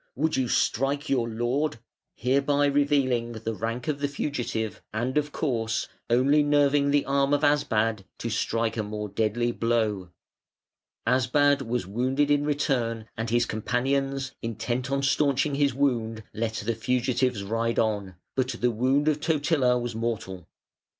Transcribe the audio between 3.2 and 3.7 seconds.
the